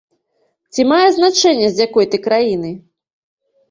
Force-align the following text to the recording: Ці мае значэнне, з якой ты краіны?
Ці 0.75 0.81
мае 0.93 1.03
значэнне, 1.19 1.71
з 1.77 1.89
якой 1.89 2.05
ты 2.13 2.25
краіны? 2.27 2.77